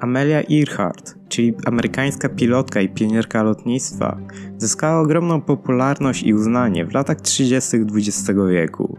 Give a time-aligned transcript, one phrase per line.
[0.00, 4.18] Amelia Earhart, czyli amerykańska pilotka i pionierka lotnictwa,
[4.58, 7.76] zyskała ogromną popularność i uznanie w latach 30.
[7.76, 8.98] XX wieku.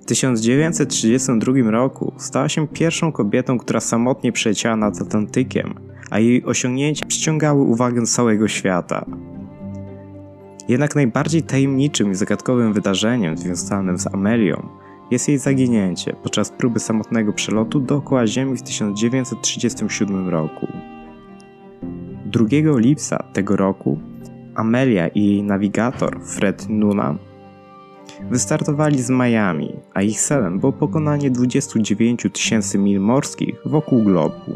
[0.00, 5.74] W 1932 roku stała się pierwszą kobietą, która samotnie przecięła nad Atlantykiem,
[6.10, 9.06] a jej osiągnięcia przyciągały uwagę całego świata.
[10.68, 14.81] Jednak najbardziej tajemniczym i zagadkowym wydarzeniem związanym z Amelią
[15.12, 20.66] jest jej zaginięcie podczas próby samotnego przelotu dookoła Ziemi w 1937 roku.
[22.26, 23.98] 2 lipca tego roku
[24.54, 27.18] Amelia i jej nawigator Fred Noonan
[28.30, 34.52] wystartowali z Miami, a ich celem było pokonanie 29 tysięcy mil morskich wokół globu.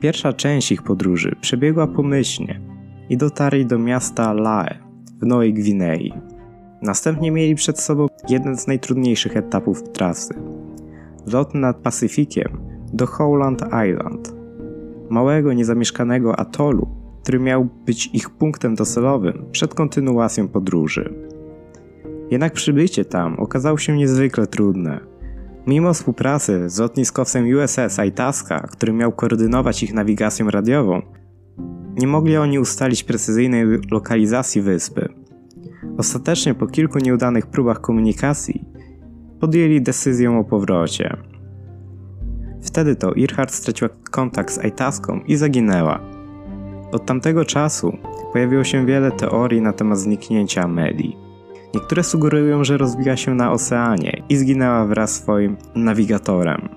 [0.00, 2.60] Pierwsza część ich podróży przebiegła pomyślnie
[3.08, 4.78] i dotarli do miasta Lae
[5.20, 6.35] w Nowej Gwinei.
[6.86, 10.34] Następnie mieli przed sobą jeden z najtrudniejszych etapów trasy.
[11.32, 12.58] Lot nad Pacyfikiem
[12.92, 14.34] do Howland Island,
[15.10, 16.88] małego niezamieszkanego atolu,
[17.22, 21.14] który miał być ich punktem docelowym przed kontynuacją podróży.
[22.30, 25.00] Jednak przybycie tam okazało się niezwykle trudne.
[25.66, 31.02] Mimo współpracy z lotniskowcem USS Itasca, który miał koordynować ich nawigację radiową,
[31.96, 35.08] nie mogli oni ustalić precyzyjnej lokalizacji wyspy.
[35.98, 38.64] Ostatecznie po kilku nieudanych próbach komunikacji
[39.40, 41.16] podjęli decyzję o powrocie.
[42.62, 46.00] Wtedy to Earhart straciła kontakt z Aitaską i zaginęła.
[46.92, 47.96] Od tamtego czasu
[48.32, 51.16] pojawiło się wiele teorii na temat zniknięcia Amelii.
[51.74, 56.68] Niektóre sugerują, że rozbiła się na oceanie i zginęła wraz z swoim nawigatorem.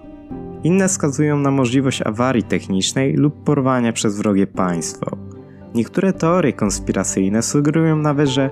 [0.63, 5.17] Inne wskazują na możliwość awarii technicznej lub porwania przez wrogie państwo.
[5.75, 8.49] Niektóre teorie konspiracyjne sugerują nawet, że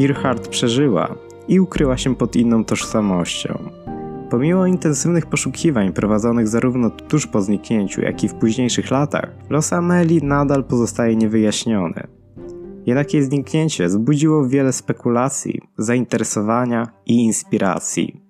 [0.00, 1.14] Earhart przeżyła
[1.48, 3.58] i ukryła się pod inną tożsamością.
[4.30, 10.22] Pomimo intensywnych poszukiwań prowadzonych zarówno tuż po zniknięciu, jak i w późniejszych latach, los Amelii
[10.22, 12.06] nadal pozostaje niewyjaśniony.
[12.86, 18.22] Jednak jej zniknięcie wzbudziło wiele spekulacji, zainteresowania i inspiracji.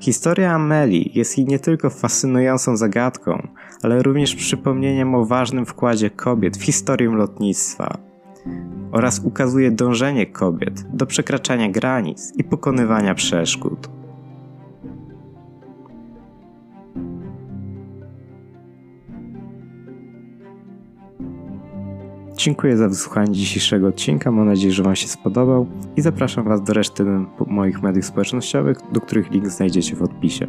[0.00, 3.48] Historia Amelii jest jej nie tylko fascynującą zagadką,
[3.82, 7.98] ale również przypomnieniem o ważnym wkładzie kobiet w historię lotnictwa
[8.94, 13.88] oraz ukazuje dążenie kobiet do przekraczania granic i pokonywania przeszkód.
[22.36, 24.30] Dziękuję za wysłuchanie dzisiejszego odcinka.
[24.30, 25.66] Mam nadzieję, że Wam się spodobał
[25.96, 27.04] i zapraszam Was do reszty
[27.46, 30.46] moich mediów społecznościowych, do których link znajdziecie w odpisie.